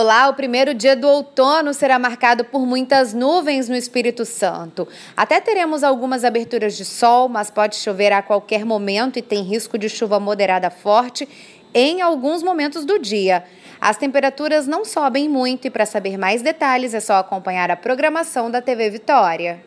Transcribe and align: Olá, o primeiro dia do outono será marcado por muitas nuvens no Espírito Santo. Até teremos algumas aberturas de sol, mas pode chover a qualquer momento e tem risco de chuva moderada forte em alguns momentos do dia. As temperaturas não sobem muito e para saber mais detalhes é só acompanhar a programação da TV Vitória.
Olá, 0.00 0.28
o 0.28 0.34
primeiro 0.34 0.74
dia 0.74 0.94
do 0.94 1.08
outono 1.08 1.74
será 1.74 1.98
marcado 1.98 2.44
por 2.44 2.64
muitas 2.64 3.12
nuvens 3.12 3.68
no 3.68 3.74
Espírito 3.74 4.24
Santo. 4.24 4.86
Até 5.16 5.40
teremos 5.40 5.82
algumas 5.82 6.22
aberturas 6.22 6.76
de 6.76 6.84
sol, 6.84 7.28
mas 7.28 7.50
pode 7.50 7.74
chover 7.74 8.12
a 8.12 8.22
qualquer 8.22 8.64
momento 8.64 9.18
e 9.18 9.22
tem 9.22 9.42
risco 9.42 9.76
de 9.76 9.88
chuva 9.88 10.20
moderada 10.20 10.70
forte 10.70 11.28
em 11.74 12.00
alguns 12.00 12.44
momentos 12.44 12.84
do 12.84 12.96
dia. 12.96 13.42
As 13.80 13.96
temperaturas 13.96 14.68
não 14.68 14.84
sobem 14.84 15.28
muito 15.28 15.66
e 15.66 15.70
para 15.70 15.84
saber 15.84 16.16
mais 16.16 16.42
detalhes 16.42 16.94
é 16.94 17.00
só 17.00 17.14
acompanhar 17.14 17.68
a 17.68 17.76
programação 17.76 18.48
da 18.48 18.62
TV 18.62 18.90
Vitória. 18.90 19.64